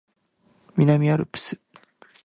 [0.77, 1.59] 南アルプス